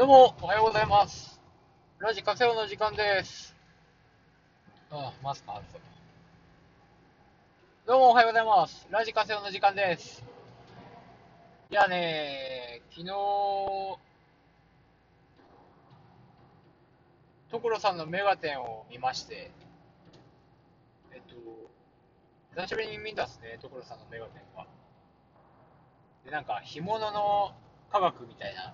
[0.00, 1.38] どうも、おはようございます。
[1.98, 3.54] ラジカセオの時間です。
[4.90, 5.80] あ、マスク外そう。
[7.86, 8.86] どうも、おはようございます。
[8.90, 10.24] ラジカセオの時間です。
[11.70, 13.08] いやね、昨日、
[17.50, 19.50] 所さんのメガテンを見まして、
[21.12, 21.34] えっと、
[22.58, 24.66] 久しぶりに見たっすね、所さんのメガテンが。
[26.24, 27.52] で、なんか、干物の
[27.92, 28.72] 科学みたいな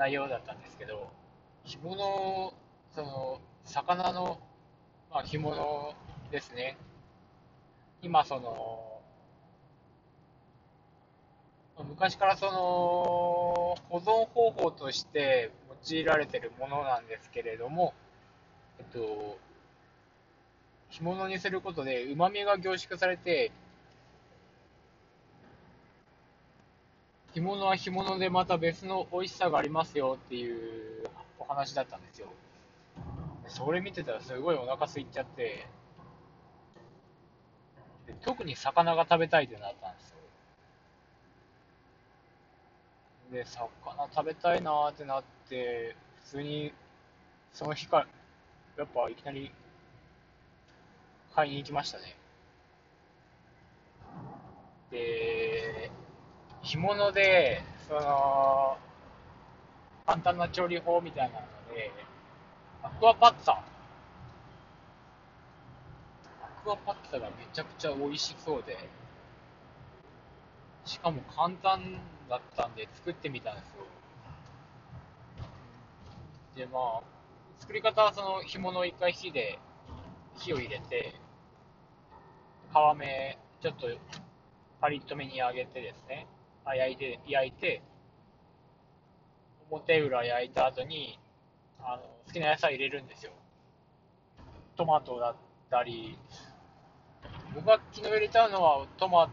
[0.00, 1.12] 内容だったんですけど、
[1.64, 2.54] 干物、
[2.94, 4.40] その、魚の、
[5.10, 5.94] まあ、干物
[6.30, 6.78] ですね。
[8.00, 9.02] 今、その、
[11.86, 12.52] 昔からその、
[13.90, 15.50] 保存方法として
[15.84, 17.92] 用いられてるものなんですけれども、
[18.78, 19.38] えっと、
[20.88, 23.52] 干物にすることで旨味が凝縮されて、
[27.40, 31.04] 干物は干物でまた別の美味しさがありますよっていう
[31.38, 32.28] お話だったんですよ。
[33.48, 35.66] それ見てたらすごいお腹空いちゃって、
[38.06, 40.16] で特に魚が食べたいってなったんですよ。
[43.32, 46.74] で、魚食べたいなーってなって、普通に
[47.54, 48.06] その日から、
[48.76, 49.50] やっぱいきなり
[51.34, 52.16] 買いに行きましたね。
[54.90, 55.39] で、
[56.70, 58.78] 干物で、その、
[60.06, 61.90] 簡単な調理法みたいなので、
[62.80, 63.54] アクアパッツァ。
[63.54, 63.62] ア
[66.62, 68.88] クアパッツァがめちゃくちゃ美味しそうで、
[70.84, 73.84] しかも簡単だったんで作ってみたんですよ。
[76.54, 77.02] で、まあ、
[77.58, 79.58] 作り方はその干物を一回火で、
[80.36, 81.14] 火を入れて、
[82.70, 83.88] 皮目、ちょっと
[84.80, 86.28] パリッとめに揚げてですね、
[86.70, 87.82] あ焼いて、焼いて、
[89.70, 91.18] 表裏焼いた後に、
[91.80, 93.32] あの、好きな野菜入れるんですよ。
[94.76, 95.36] トマトだっ
[95.70, 96.16] たり、
[97.54, 99.30] 僕が昨日入れたのはトマ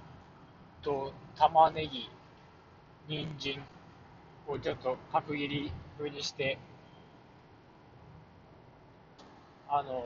[0.82, 2.10] ト、玉ねぎ、
[3.08, 3.64] 人参
[4.48, 6.58] をちょっと角切り風にして、
[9.70, 10.02] あの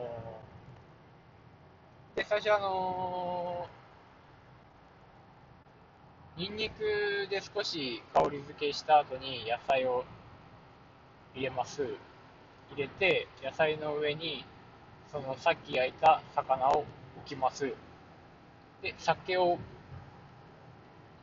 [2.14, 3.81] ーで、最初あのー
[6.38, 10.06] ニンニクで少し香り付けした後に野菜を
[11.36, 11.84] 入れます。
[12.72, 14.46] 入れて、野菜の上に、
[15.12, 16.86] そのさっき焼いた魚を
[17.18, 17.74] 置きます。
[18.82, 19.60] で、酒を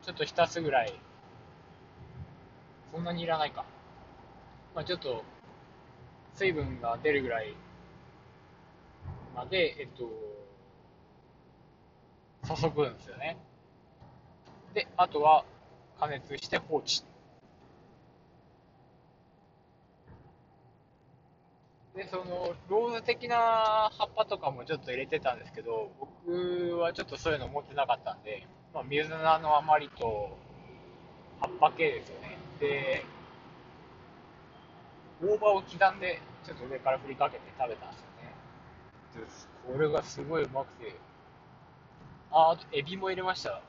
[0.03, 0.93] ちょっと浸すぐらい、
[2.93, 3.65] そんなにいらないか。
[4.75, 5.23] まあちょっと、
[6.35, 7.55] 水分が出るぐらい
[9.35, 10.07] まで、えっと、
[12.55, 13.37] 注ぐんですよね。
[14.73, 15.45] で、あとは
[15.99, 17.03] 加熱して放置。
[21.95, 30.37] で、その、ローズ的な葉っぱとかもちょっと入れてたんですけど、僕はちょっとそういうの持ってなかったんで、まあ、水菜の余りと
[31.41, 32.37] 葉っぱ系ですよね。
[32.59, 33.03] で、
[35.21, 38.35] 大葉を刻んで、ちょっと上から振りかけて食べたんですよね。
[39.67, 40.95] でこれがすごいうまくて、
[42.31, 43.61] あ、あとエビも入れました。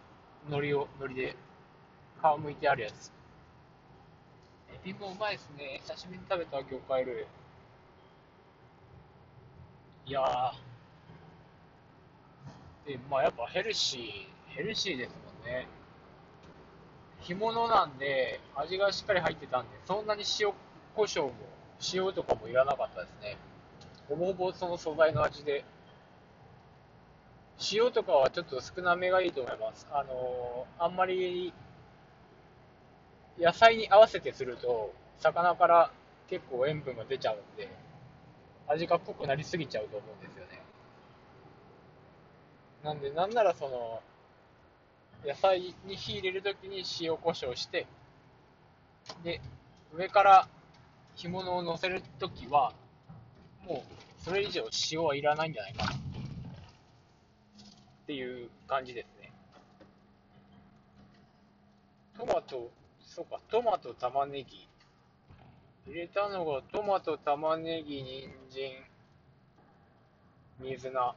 [0.49, 1.37] 海苔を、海苔で
[2.21, 3.13] 皮むいてあるやつ。
[4.73, 5.81] エビもうまいですね。
[5.87, 7.27] 久しぶりに食べた魚介類。
[10.07, 10.53] いや。
[12.87, 15.67] で、まあやっぱヘルシー、ヘルシーですもんね。
[17.21, 20.53] 干物なんで、味がしっかり入ってたんで、そんなに塩、
[20.95, 21.33] 胡椒も、
[21.93, 23.37] 塩とかもいらなかったですね。
[24.09, 25.65] ほぼほぼその素材の味で。
[27.73, 29.87] 塩とかはちょっと少なめがいいと思います。
[29.93, 31.53] あのーあんまり、
[33.39, 35.91] 野菜に合わせてすると、魚から
[36.29, 37.69] 結構塩分が出ちゃうんで、
[38.67, 40.63] 味が濃くなりすぎちゃうと思うんですよね。
[42.83, 44.03] なんで、なんならその、
[45.27, 47.87] 野菜に火入れるときに塩コショウして、
[49.23, 49.43] で、
[49.93, 50.49] 上から
[51.15, 52.73] 干物を乗せるときは、
[53.67, 56.10] もうそれ以上塩はいらないんじゃないかな。
[58.11, 59.31] っていう感じですね。
[62.19, 62.69] トマト、
[63.01, 64.69] そうか、トマト、玉ねぎ。
[65.87, 68.73] 入れたのがトマト、玉ねぎ、人参、
[70.59, 71.15] 水菜、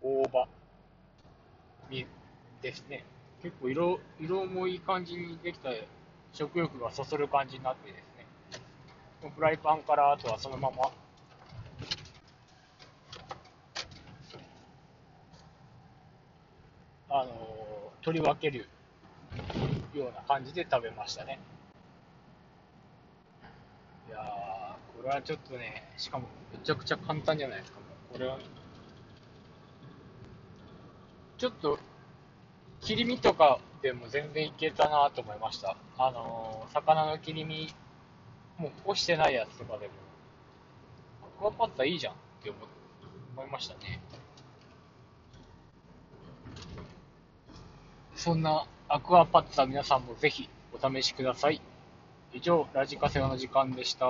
[0.00, 0.48] 大葉、
[1.90, 2.06] み
[2.62, 3.04] ですね。
[3.42, 5.68] 結構色、色もいい感じにできた
[6.32, 9.30] 食欲がそそる感じになってですね。
[9.36, 10.90] フライパンからあとはそのまま
[17.12, 18.68] あの取り分ける
[19.94, 21.40] ような感じで食べましたね。
[24.08, 28.38] いや、これはちょっとね、しかもめちゃくちゃ簡単じゃないですか、もうこれは。
[31.36, 31.78] ちょっと、
[32.80, 35.76] 切り身とかでも全然いけたなと思いました。
[35.98, 37.74] あのー、魚の切り身、
[38.56, 39.92] もう干してないやつとかでも、
[41.38, 42.58] アクアパッツァいいじゃんって思
[43.36, 44.00] 思いましたね。
[48.20, 50.46] そんなアクアパッツァ皆さんもぜひ
[50.78, 51.62] お試しください。
[52.34, 54.04] 以上、ラジカセの時間でした。